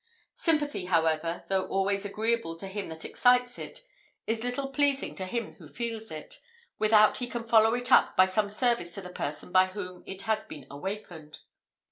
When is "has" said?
10.23-10.43